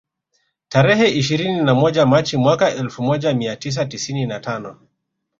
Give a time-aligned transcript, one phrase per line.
[0.69, 4.87] Tarehe ishirini na moja Machi mwaka elfu moja mia tisa tisini na tano